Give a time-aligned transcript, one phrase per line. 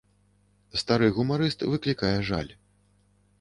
[0.81, 2.51] Стары гумарыст выклікае жаль.